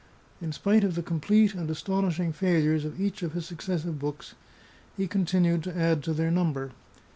In 0.41 0.51
spite 0.51 0.83
of 0.83 0.95
the 0.95 1.03
complete 1.03 1.53
and 1.53 1.69
astonishing 1.69 2.33
failures 2.33 2.85
of 2.85 2.99
each 2.99 3.21
of 3.21 3.33
his 3.33 3.45
successive 3.45 3.99
books, 3.99 4.33
he 4.97 5.05
con 5.05 5.25
tinued 5.25 5.61
to 5.61 5.77
add 5.77 6.01
to 6.05 6.13
their 6.15 6.31
number. 6.31 6.71